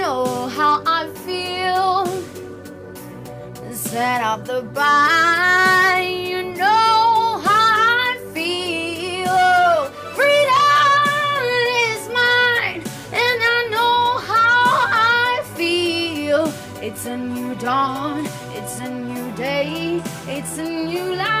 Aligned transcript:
know 0.00 0.48
how 0.48 0.82
I 0.86 1.00
feel. 1.26 2.06
Set 3.72 4.20
up 4.22 4.40
the 4.46 4.62
bar, 4.62 6.00
you 6.02 6.42
know 6.60 7.38
how 7.46 7.66
I 8.08 8.12
feel. 8.34 9.42
Freedom 10.18 11.42
is 11.88 12.02
mine, 12.18 12.80
and 13.24 13.38
I 13.54 13.58
know 13.74 13.98
how 14.32 14.62
I 15.26 15.42
feel. 15.58 16.42
It's 16.86 17.04
a 17.06 17.16
new 17.16 17.54
dawn, 17.56 18.26
it's 18.58 18.80
a 18.80 18.90
new 18.90 19.26
day, 19.36 20.02
it's 20.26 20.56
a 20.58 20.68
new 20.90 21.14
life 21.14 21.39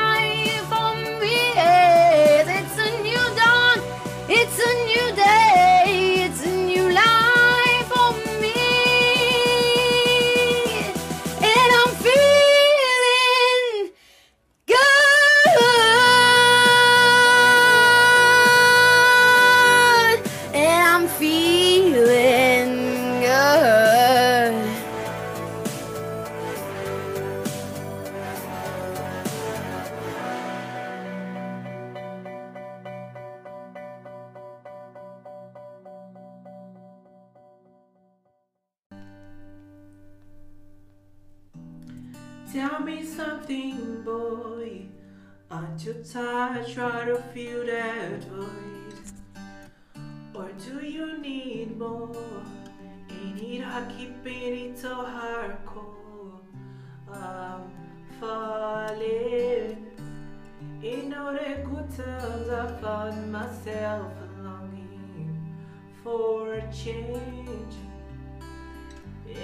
Tired? 46.08 46.66
Try 46.66 47.04
to 47.04 47.16
fill 47.34 47.66
that 47.66 48.24
void. 48.24 48.94
Or 50.34 50.48
do 50.52 50.86
you 50.86 51.18
need 51.18 51.78
more? 51.78 52.16
Ain't 53.10 53.38
it 53.38 53.62
hard 53.62 53.90
keeping 53.90 54.70
it 54.70 54.78
so 54.78 55.04
hardcore? 55.04 56.40
I'm 57.12 57.70
falling. 58.18 59.86
In 60.82 61.12
all 61.12 61.32
the 61.34 61.66
good 61.68 61.90
times, 61.94 62.48
I 62.48 62.80
found 62.80 63.30
myself 63.30 64.12
longing 64.42 65.54
for 66.02 66.62
change. 66.72 67.74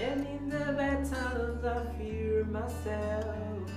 And 0.01 0.27
in 0.27 0.49
the 0.49 0.73
bad 0.73 1.05
times 1.05 1.65
I 1.65 1.85
fear 1.99 2.45
myself. 2.45 3.71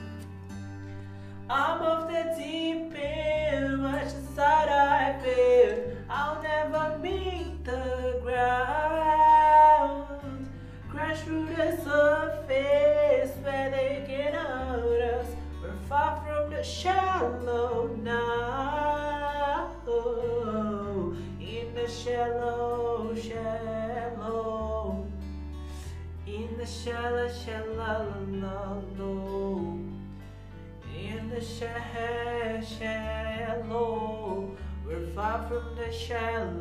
I'm 1.52 1.82
off 1.82 2.08
the 2.08 2.36
deep 2.38 2.94
end, 2.96 3.82
much 3.82 4.14
aside 4.14 4.70
I 4.70 5.18
feel. 5.24 5.80
I'll 6.08 6.40
shall 35.92 36.59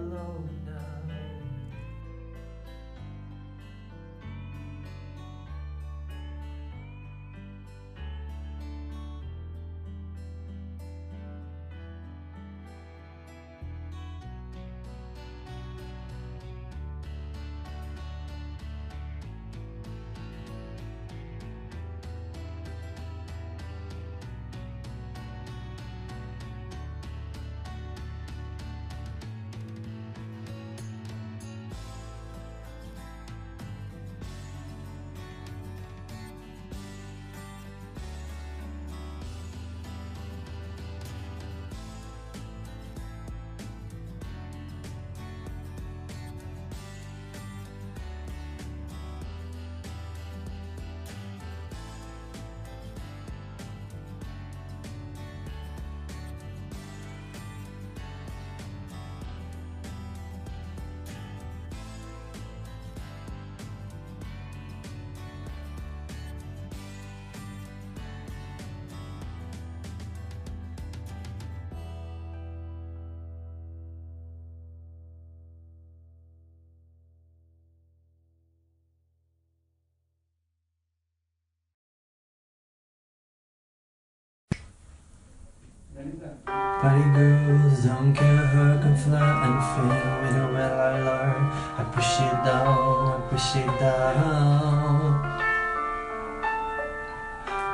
Party 86.47 87.05
girls 87.13 87.85
don't 87.85 88.15
care 88.15 88.47
who 88.47 88.81
can 88.81 88.97
fly 88.97 89.21
and 89.47 89.61
fail 89.75 90.23
with 90.23 90.37
a 90.37 90.53
well 90.55 90.81
I 90.81 91.03
learn. 91.03 91.43
I 91.77 91.85
push 91.93 92.21
it 92.21 92.37
down, 92.45 93.09
I 93.13 93.29
push 93.29 93.57
it 93.57 93.67
down. 93.79 95.39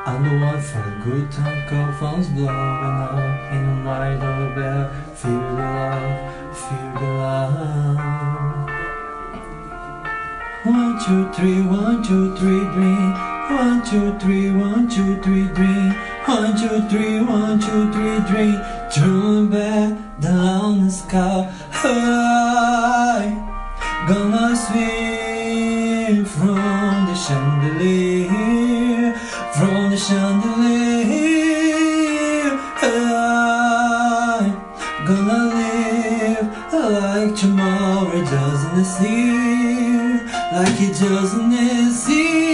I'm 0.06 0.20
the 0.24 0.44
one 0.44 0.60
for 0.60 0.82
the 0.82 0.94
good 1.04 1.30
time, 1.30 1.68
call 1.68 1.92
phones 1.92 2.28
blowing 2.28 2.48
up 2.50 3.52
in 3.52 3.62
the 3.66 3.74
night 3.84 4.20
of 4.20 4.54
bell. 4.56 4.90
Feel 5.14 5.40
the 5.40 5.52
love, 5.52 6.58
feel 6.58 6.90
the 6.98 7.10
love. 7.22 7.98
One, 10.64 10.94
two, 11.04 11.32
three, 11.34 11.62
one, 11.62 12.02
two, 12.02 12.34
three, 12.36 12.64
drink. 12.74 13.14
One, 13.50 13.84
two, 13.84 14.18
three, 14.18 14.50
one, 14.50 14.88
two, 14.88 15.20
three, 15.22 15.46
drink. 15.48 15.94
One, 16.26 16.56
two, 16.56 16.80
three, 16.88 17.20
one, 17.20 17.60
two, 17.60 17.92
three, 17.92 18.18
drink. 18.26 18.56
Turn 18.94 19.50
back 19.50 19.92
down 20.20 20.86
the 20.86 20.90
sky. 20.90 21.52
High. 21.70 23.28
Gonna 24.08 24.56
swim 24.56 26.24
from 26.24 27.06
the 27.08 27.14
chandelier. 27.14 29.12
From 29.52 29.90
the 29.90 29.98
chandelier. 29.98 30.96
High. 32.80 34.48
Gonna 35.06 35.44
live 35.58 36.48
like 36.72 37.36
tomorrow 37.36 38.24
doesn't 38.24 38.78
exist. 38.78 39.00
Like 40.54 40.80
it 40.80 40.98
doesn't 40.98 41.52
exist. 41.52 42.53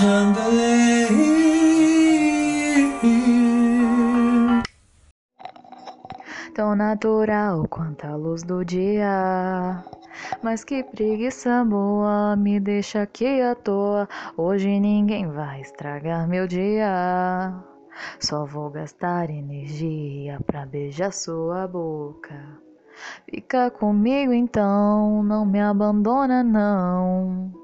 Chandelier. 0.00 1.10
tão 6.54 6.74
natural 6.74 7.66
quanto 7.68 8.06
a 8.06 8.16
luz 8.16 8.42
do 8.42 8.64
dia. 8.64 9.84
Mas 10.42 10.64
que 10.64 10.82
preguiça 10.82 11.64
boa, 11.64 12.34
me 12.36 12.58
deixa 12.58 13.02
aqui 13.02 13.40
à 13.40 13.54
toa. 13.54 14.08
Hoje 14.36 14.80
ninguém 14.80 15.26
vai 15.28 15.60
estragar 15.60 16.26
meu 16.28 16.46
dia. 16.46 17.54
Só 18.18 18.44
vou 18.44 18.70
gastar 18.70 19.30
energia 19.30 20.38
pra 20.46 20.66
beijar 20.66 21.12
sua 21.12 21.66
boca. 21.68 22.34
Fica 23.30 23.70
comigo 23.70 24.32
então, 24.32 25.22
não 25.22 25.46
me 25.46 25.60
abandona 25.60 26.42
não. 26.42 27.59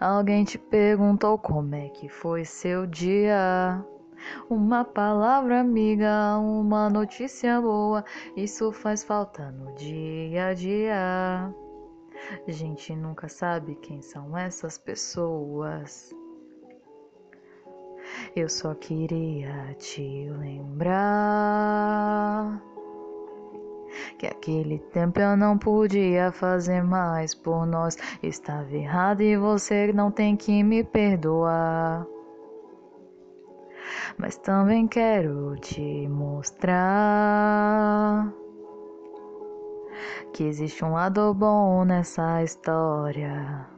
Alguém 0.00 0.44
te 0.44 0.58
perguntou 0.58 1.38
como 1.38 1.74
é 1.74 1.88
que 1.88 2.08
foi 2.08 2.44
seu 2.44 2.86
dia? 2.86 3.84
Uma 4.48 4.84
palavra 4.84 5.60
amiga, 5.60 6.38
uma 6.38 6.88
notícia 6.88 7.60
boa, 7.60 8.04
isso 8.36 8.72
faz 8.72 9.04
falta 9.04 9.50
no 9.52 9.72
dia 9.74 10.46
a 10.46 10.54
dia. 10.54 11.54
Gente 12.48 12.96
nunca 12.96 13.28
sabe 13.28 13.74
quem 13.76 14.00
são 14.00 14.36
essas 14.36 14.78
pessoas. 14.78 16.14
Eu 18.34 18.48
só 18.48 18.74
queria 18.74 19.74
te 19.74 20.28
lembrar 20.38 21.54
que 24.18 24.26
aquele 24.26 24.78
tempo 24.92 25.20
eu 25.20 25.36
não 25.36 25.58
podia 25.58 26.32
fazer 26.32 26.82
mais 26.82 27.34
por 27.34 27.66
nós. 27.66 27.96
Estava 28.22 28.74
errado 28.74 29.22
e 29.22 29.36
você 29.36 29.92
não 29.92 30.10
tem 30.10 30.36
que 30.36 30.62
me 30.62 30.82
perdoar. 30.84 32.06
Mas 34.16 34.36
também 34.36 34.86
quero 34.86 35.56
te 35.56 36.08
mostrar 36.08 36.84
que 40.32 40.44
existe 40.44 40.84
um 40.84 40.92
lado 40.92 41.32
bom 41.34 41.84
nessa 41.84 42.42
história. 42.42 43.73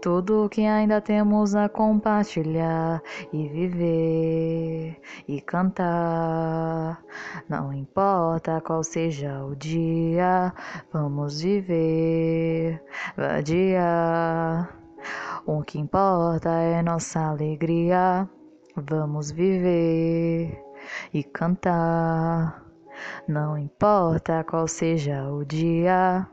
Tudo 0.00 0.48
que 0.50 0.62
ainda 0.66 1.00
temos 1.00 1.54
a 1.54 1.68
compartilhar 1.68 3.02
e 3.32 3.48
viver 3.48 5.00
e 5.26 5.40
cantar. 5.40 7.02
Não 7.48 7.72
importa 7.72 8.60
qual 8.60 8.82
seja 8.82 9.44
o 9.44 9.54
dia, 9.56 10.52
vamos 10.92 11.40
viver, 11.40 12.82
vadiar. 13.16 14.76
O 15.46 15.62
que 15.62 15.78
importa 15.78 16.50
é 16.50 16.82
nossa 16.82 17.20
alegria. 17.20 18.28
Vamos 18.76 19.30
viver 19.30 20.62
e 21.12 21.22
cantar. 21.24 22.62
Não 23.28 23.56
importa 23.56 24.44
qual 24.44 24.68
seja 24.68 25.28
o 25.30 25.44
dia. 25.44 26.28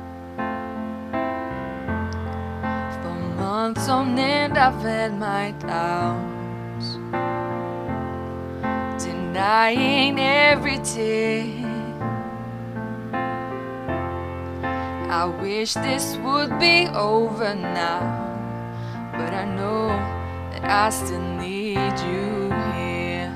For 3.03 3.15
months 3.37 3.89
on 3.89 4.19
end, 4.19 4.59
I've 4.59 4.83
had 4.83 5.19
my 5.19 5.53
doubts 5.53 6.99
denying 9.05 10.19
every 10.19 10.79
tear. 10.79 11.65
I 15.09 15.25
wish 15.25 15.75
this 15.75 16.17
would 16.19 16.59
be 16.59 16.89
over 16.89 17.55
now, 17.55 18.01
but 19.13 19.33
I 19.33 19.45
know 19.45 19.89
that 20.53 20.65
I 20.65 20.91
still 20.91 21.21
need 21.21 21.99
you 22.01 22.51
here. 22.75 23.33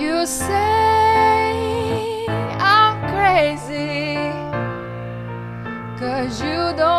You 0.00 0.26
say 0.26 0.46
I'm 0.54 0.97
crazy, 3.38 4.16
cause 5.96 6.42
you 6.42 6.74
don't 6.76 6.97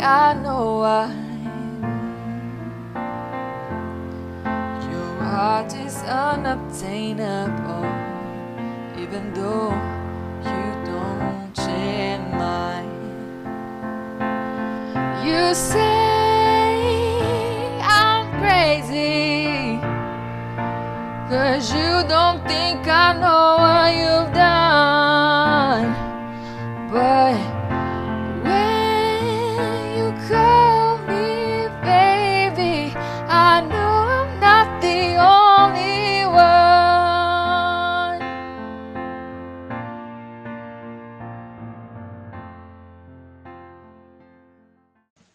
I 0.00 0.34
know 0.34 0.78
why. 0.78 1.10
Your 4.90 5.22
heart 5.24 5.74
is 5.74 5.96
unobtainable, 6.04 7.84
even 8.96 9.32
though 9.34 9.74
you 10.44 10.64
don't 10.86 11.56
share 11.56 12.20
mine. 12.38 12.88
You 15.26 15.52
say 15.54 15.80
I'm 17.82 18.30
crazy, 18.40 19.80
cause 21.28 21.72
you 21.72 22.04
don't 22.08 22.46
think 22.46 22.86
I 22.86 23.12
know 23.18 23.56
what 23.58 23.92
you've 23.94 24.32
done. 24.32 24.57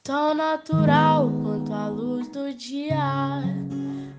Tão 0.06 0.34
natural 0.34 1.32
quanto 1.42 1.72
a 1.72 1.88
luz 1.88 2.28
do 2.28 2.54
dia. 2.54 3.42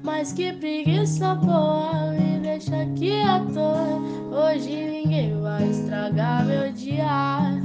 Mas 0.03 0.33
que 0.33 0.51
preguiça 0.55 1.35
boa, 1.35 2.11
me 2.13 2.39
deixa 2.39 2.75
aqui 2.81 3.21
à 3.21 3.39
toa. 3.53 4.01
Hoje 4.33 4.71
ninguém 4.71 5.39
vai 5.43 5.69
estragar 5.69 6.47
meu 6.47 6.73
dia. 6.73 7.61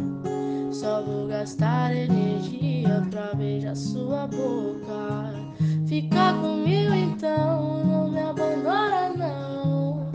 Só 0.69 1.01
vou 1.01 1.29
gastar 1.29 1.95
energia 1.95 3.07
pra 3.09 3.33
beijar 3.35 3.77
sua 3.77 4.27
boca. 4.27 5.33
Fica 5.87 6.33
comigo 6.41 6.93
então, 6.93 7.85
não 7.85 8.11
me 8.11 8.19
abandona 8.19 9.13
não. 9.15 10.09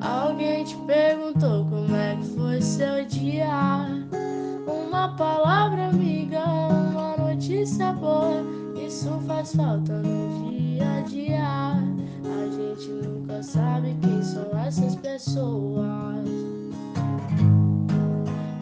Alguém 0.00 0.62
te 0.62 0.76
perguntou 0.86 1.66
como 1.68 1.96
é 1.96 2.14
que 2.14 2.26
foi 2.36 2.62
seu 2.62 3.04
dia. 3.04 3.81
Faz 9.42 9.54
no 9.54 9.80
dia 9.80 10.98
a 10.98 11.00
dia. 11.00 11.42
A 11.42 12.48
gente 12.50 12.88
nunca 12.90 13.42
sabe 13.42 13.96
quem 14.00 14.22
são 14.22 14.46
essas 14.56 14.94
pessoas. 14.96 16.28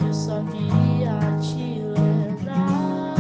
Eu 0.07 0.15
só 0.15 0.43
queria 0.45 1.19
te 1.41 1.83
lembrar. 1.83 3.15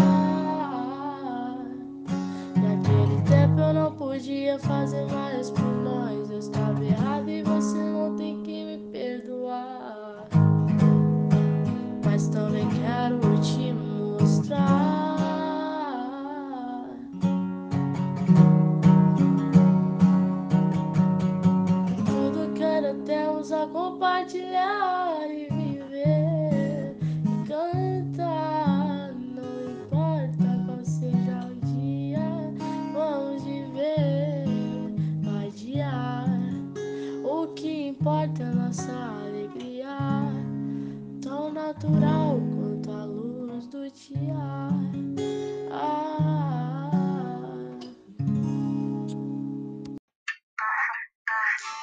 Naquele 2.57 3.21
tempo 3.29 3.61
eu 3.61 3.75
não 3.75 3.93
podia 3.93 4.59
fazer 4.59 5.07
mais 5.13 5.51
por 5.51 5.80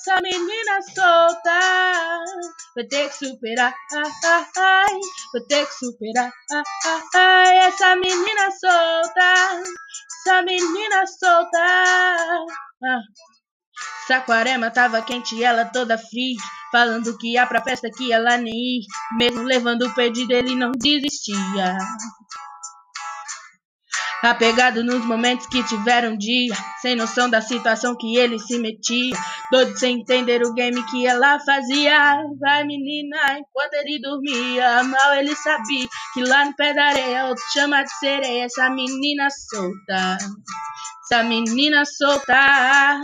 essa 0.00 0.18
menina 0.22 0.80
solta, 0.94 1.60
vai 2.74 2.84
ter 2.86 3.10
que 3.10 3.26
superar, 3.26 3.74
ai, 3.92 4.46
ai, 4.56 5.00
vai 5.32 5.42
ter 5.46 5.66
que 5.66 5.74
superar. 5.74 6.32
Essa 7.66 7.96
menina 7.96 8.50
solta, 8.50 9.62
essa 10.20 10.42
menina 10.42 11.06
solta. 11.06 11.58
Ah. 12.82 13.00
Saquarema 14.06 14.70
tava 14.70 15.02
quente 15.02 15.36
e 15.36 15.44
ela 15.44 15.66
toda 15.66 15.98
fria, 15.98 16.36
falando 16.72 17.16
que 17.18 17.34
ia 17.34 17.46
pra 17.46 17.62
festa 17.62 17.90
que 17.90 18.10
ela 18.10 18.38
nem 18.38 18.54
ia, 18.54 18.86
mesmo 19.18 19.42
levando 19.42 19.82
o 19.82 19.94
pedido 19.94 20.32
ele 20.32 20.54
não 20.54 20.72
desistia. 20.72 21.76
Apegado 24.22 24.84
nos 24.84 25.02
momentos 25.06 25.46
que 25.46 25.62
tiveram 25.62 26.14
dia, 26.14 26.54
sem 26.82 26.94
noção 26.94 27.30
da 27.30 27.40
situação 27.40 27.96
que 27.96 28.18
ele 28.18 28.38
se 28.38 28.58
metia, 28.58 29.16
doido 29.50 29.78
sem 29.78 30.00
entender 30.00 30.42
o 30.42 30.52
game 30.52 30.82
que 30.90 31.06
ela 31.06 31.38
fazia. 31.40 32.22
Vai 32.38 32.64
menina, 32.64 33.38
enquanto 33.38 33.74
ele 33.74 33.98
dormia, 33.98 34.82
mal 34.82 35.14
ele 35.14 35.34
sabia 35.34 35.88
que 36.12 36.22
lá 36.22 36.44
no 36.44 36.54
pé 36.54 36.74
da 36.74 36.84
areia 36.84 37.26
outro 37.26 37.42
chama 37.50 37.82
de 37.82 37.98
sereia 37.98 38.44
essa 38.44 38.68
menina 38.68 39.28
solta. 39.30 40.18
Essa 41.02 41.24
menina 41.24 41.82
solta, 41.86 43.00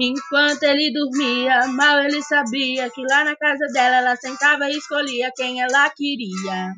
enquanto 0.00 0.64
ele 0.64 0.92
dormia, 0.92 1.68
mal 1.68 2.00
ele 2.00 2.22
sabia 2.22 2.90
que 2.90 3.02
lá 3.08 3.24
na 3.24 3.36
casa 3.36 3.66
dela 3.72 3.96
ela 3.96 4.16
sentava 4.16 4.68
e 4.68 4.76
escolhia 4.76 5.30
quem 5.34 5.62
ela 5.62 5.88
queria. 5.90 6.74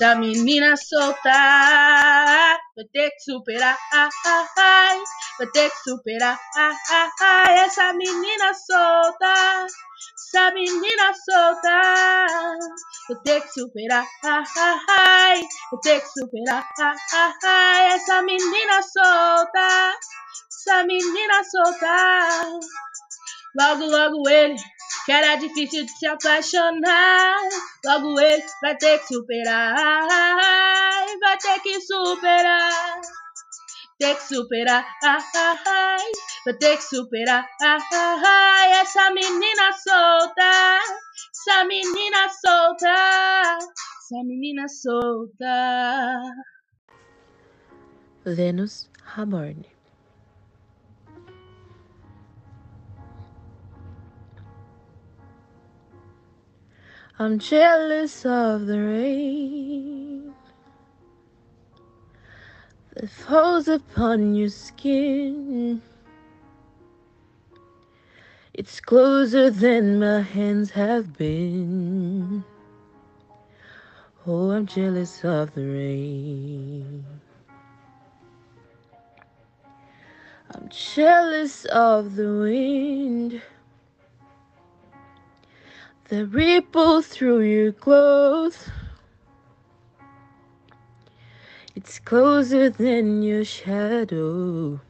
Essa 0.00 0.14
menina 0.14 0.74
solta, 0.78 1.28
vai 2.74 2.84
ter 2.90 3.10
que 3.10 3.20
superar, 3.20 3.76
ai, 3.92 4.08
ai, 4.56 4.98
vai 5.38 5.46
ter 5.48 5.68
que 5.68 5.76
superar, 5.76 6.40
ai, 6.56 7.58
essa 7.58 7.92
menina 7.92 8.54
solta, 8.54 9.66
essa 10.14 10.50
menina 10.52 11.12
solta, 11.12 11.82
vai 13.10 13.18
ter 13.26 13.42
que 13.42 13.52
superar, 13.52 14.06
vai 14.22 15.46
ter 15.82 16.00
que 16.00 16.08
superar, 16.08 16.66
essa 17.92 18.22
menina 18.22 18.80
solta, 18.82 19.98
essa 20.48 20.82
menina 20.84 21.44
solta. 21.44 22.58
Logo, 23.54 23.84
logo 23.84 24.28
ele, 24.30 24.56
que 25.10 25.14
era 25.14 25.34
difícil 25.34 25.84
de 25.84 25.90
se 25.90 26.06
apaixonar. 26.06 27.34
Logo 27.84 28.20
ele 28.20 28.44
vai 28.62 28.76
ter 28.76 29.00
que 29.00 29.06
superar, 29.12 30.06
vai 31.20 31.36
ter 31.36 31.58
que 31.62 31.80
superar. 31.80 33.00
Ter 33.98 34.14
que 34.14 34.22
superar, 34.22 34.86
vai 36.44 36.54
ter 36.54 36.76
que 36.76 36.82
superar. 36.84 37.44
Essa 38.80 39.10
menina 39.10 39.72
solta, 39.72 40.80
essa 41.34 41.64
menina 41.64 42.28
solta, 42.28 43.58
essa 43.58 44.24
menina 44.24 44.68
solta. 44.68 46.22
Vênus 48.24 48.88
Raborne. 49.02 49.79
I'm 57.20 57.38
jealous 57.38 58.24
of 58.24 58.64
the 58.64 58.78
rain 58.80 60.32
that 62.94 63.10
falls 63.10 63.68
upon 63.68 64.34
your 64.34 64.48
skin. 64.48 65.82
It's 68.54 68.80
closer 68.80 69.50
than 69.50 70.00
my 70.00 70.22
hands 70.22 70.70
have 70.70 71.18
been. 71.18 72.42
Oh, 74.26 74.52
I'm 74.52 74.64
jealous 74.64 75.22
of 75.22 75.52
the 75.52 75.66
rain. 75.66 77.04
I'm 80.54 80.70
jealous 80.70 81.66
of 81.66 82.16
the 82.16 82.32
wind 82.32 83.42
that 86.10 86.26
ripple 86.26 87.02
through 87.02 87.40
your 87.42 87.70
clothes. 87.70 88.68
It's 91.76 92.00
closer 92.00 92.68
than 92.68 93.22
your 93.22 93.44
shadow. 93.44 94.80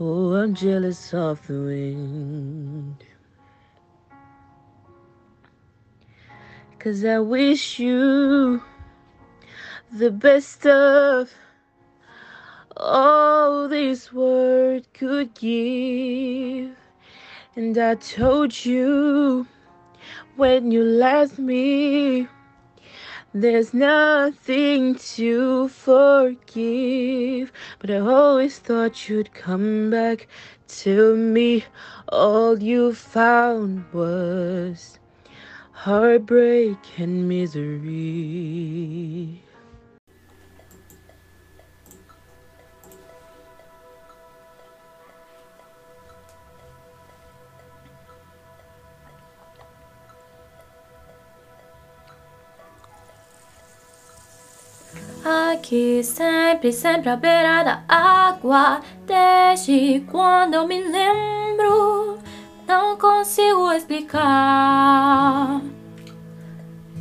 Oh, 0.00 0.34
I'm 0.34 0.52
jealous 0.52 1.14
of 1.14 1.46
the 1.46 1.54
wind. 1.54 3.04
Cause 6.80 7.04
I 7.04 7.20
wish 7.20 7.78
you 7.78 8.62
the 9.92 10.10
best 10.10 10.66
of 10.66 11.30
all 12.76 13.68
this 13.68 14.12
world 14.12 14.86
could 14.92 15.34
give. 15.34 16.76
And 17.56 17.78
I 17.78 17.94
told 17.94 18.66
you 18.66 19.46
when 20.36 20.70
you 20.70 20.82
left 20.82 21.38
me, 21.38 22.28
there's 23.32 23.72
nothing 23.72 24.96
to 25.16 25.68
forgive. 25.68 27.50
But 27.78 27.90
I 27.90 28.00
always 28.00 28.58
thought 28.58 29.08
you'd 29.08 29.32
come 29.32 29.88
back 29.88 30.28
to 30.84 31.16
me. 31.16 31.64
All 32.10 32.62
you 32.62 32.92
found 32.92 33.90
was 33.90 34.98
heartbreak 35.72 36.76
and 36.98 37.26
misery. 37.26 37.86
Aqui 55.66 56.00
sempre, 56.04 56.72
sempre 56.72 57.10
à 57.10 57.16
beira 57.16 57.64
da 57.64 57.82
água. 57.88 58.80
Desde 59.04 59.98
quando 60.08 60.54
eu 60.54 60.64
me 60.64 60.80
lembro, 60.80 62.18
não 62.68 62.96
consigo 62.96 63.72
explicar. 63.72 65.60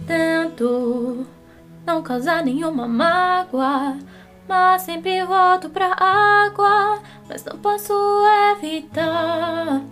Tento 0.07 1.27
não 1.85 2.01
causar 2.01 2.43
nenhuma 2.43 2.87
mágoa, 2.87 3.99
mas 4.47 4.81
sempre 4.81 5.23
volto 5.25 5.69
pra 5.69 5.93
água. 5.93 7.03
Mas 7.29 7.45
não 7.45 7.59
posso 7.59 7.93
evitar. 8.57 9.83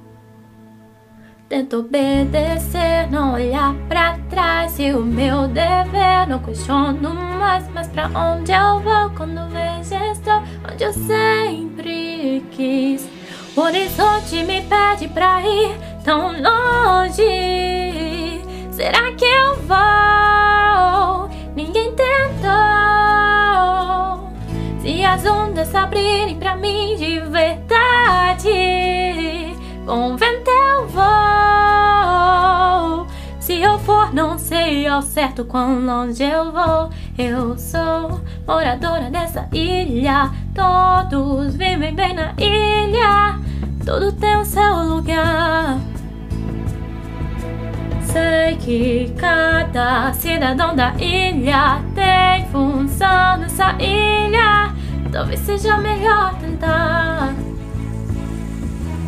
Tento 1.54 1.82
obedecer, 1.82 3.08
não 3.12 3.36
olhar 3.36 3.76
pra 3.88 4.18
trás. 4.28 4.80
E 4.80 4.92
o 4.92 5.02
meu 5.02 5.48
dever, 5.48 6.28
não 6.28 6.40
questiono 6.40 7.14
mais. 7.14 7.70
Mas 7.70 7.88
pra 7.90 8.08
onde 8.08 8.52
eu 8.52 8.80
vou 8.80 9.12
quando 9.12 9.48
vejo 9.52 9.94
estou 10.12 10.42
onde 10.68 10.84
eu 10.84 10.92
sempre 10.92 12.44
quis. 12.50 13.08
O 13.56 13.62
horizonte 13.62 14.44
me 14.44 14.64
pede 14.64 15.08
pra 15.10 15.44
ir 15.48 15.78
tão 16.04 16.32
longe. 16.32 17.22
Será 18.72 19.12
que 19.12 19.24
eu 19.24 19.56
vou? 19.68 21.30
Ninguém 21.56 21.94
tentou. 21.94 22.50
Se 24.82 25.06
as 25.06 25.24
ondas 25.24 25.76
abrirem 25.76 26.36
pra 26.36 26.56
mim 26.56 26.96
de 26.98 27.20
verdade, 27.20 28.50
com 29.86 30.18
não 34.14 34.38
sei 34.38 34.86
ao 34.88 35.02
certo 35.02 35.44
quão 35.44 35.84
longe 35.84 36.24
eu 36.24 36.52
vou. 36.52 36.90
Eu 37.18 37.58
sou 37.58 38.22
moradora 38.48 39.10
dessa 39.10 39.48
ilha. 39.52 40.32
Todos 40.54 41.56
vivem 41.56 41.94
bem 41.96 42.14
na 42.14 42.34
ilha. 42.38 43.40
Tudo 43.84 44.12
tem 44.12 44.36
o 44.38 44.46
seu 44.46 44.76
lugar. 44.84 45.80
Sei 48.02 48.56
que 48.58 49.14
cada 49.18 50.14
cidadão 50.14 50.76
da 50.76 50.94
ilha 51.00 51.82
tem 51.96 52.46
função 52.50 53.38
nessa 53.38 53.76
ilha. 53.80 54.72
Talvez 55.12 55.40
seja 55.40 55.78
melhor 55.78 56.36
tentar. 56.36 57.34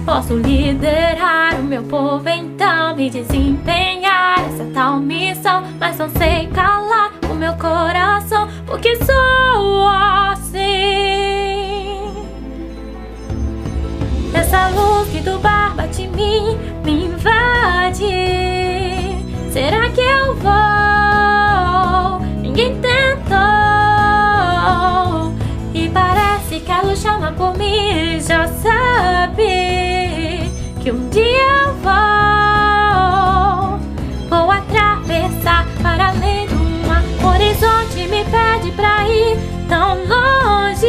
Posso 0.04 0.36
liderar 0.36 1.60
o 1.60 1.64
meu 1.64 1.82
povo, 1.84 2.28
então 2.30 2.96
me 2.96 3.10
desempenhar 3.10 4.05
essa 4.56 4.66
tal 4.74 5.00
missão. 5.00 5.64
Mas 5.80 5.98
não 5.98 6.10
sei 6.10 6.48
calar 6.48 7.12
o 7.30 7.36
meu 7.36 7.54
coração, 7.54 8.50
porque 8.66 8.96
sou 8.96 9.88
assim. 9.88 10.66
Essa 14.34 14.70
luz 14.70 15.08
que 15.10 15.20
do 15.20 15.38
bar 15.40 15.76
bate 15.76 16.04
em 16.04 16.08
mim, 16.10 16.58
me 16.84 17.06
invade. 17.06 18.06
Será 19.52 19.90
que 19.90 20.02
eu 20.02 20.36
vou? 20.36 22.20
Ninguém 22.42 22.80
tentou. 22.80 23.36
E 25.74 25.90
parece 25.90 26.62
que 26.62 26.72
a 26.72 26.82
luz 26.82 27.00
chama 27.00 27.34
por 27.34 27.58
mim, 27.58 28.20
já 28.20 28.48
sabe 28.48 30.50
que 30.82 30.92
um 30.92 31.10
dia 31.10 31.68
eu 31.68 31.74
vou. 31.76 32.15
Pra 38.76 39.08
ir 39.08 39.38
tão 39.68 39.96
longe. 40.06 40.86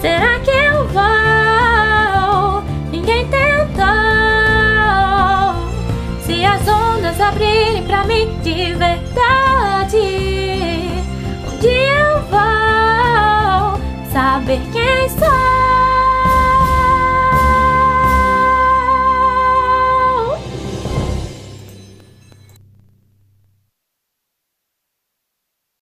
Será 0.00 0.38
que 0.40 0.50
eu 0.50 0.86
vou? 0.88 2.62
Ninguém 2.90 3.26
tentou. 3.28 3.84
Se 6.22 6.44
as 6.44 6.66
ondas 6.68 7.20
abrirem 7.20 7.82
pra 7.84 8.04
mim 8.04 8.38
de 8.42 8.74
verdade, 8.74 9.96
um 11.46 11.58
dia 11.58 11.98
eu 12.00 12.20
vou 12.30 13.80
saber 14.12 14.60
quem 14.72 15.08
sou. 15.10 15.57